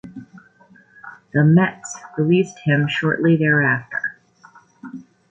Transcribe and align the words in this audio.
The 1.31 1.43
Mets 1.43 1.95
released 2.17 2.57
him 2.65 2.87
shortly 2.87 3.35
thereafter. 3.37 4.17